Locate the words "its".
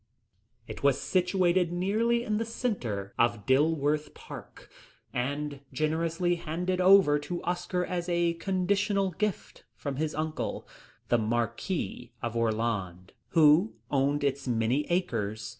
14.23-14.47